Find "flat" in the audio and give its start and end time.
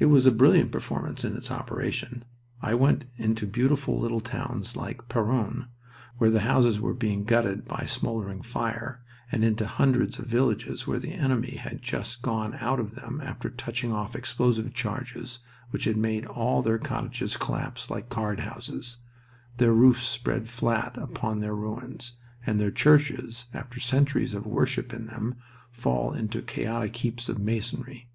20.48-20.96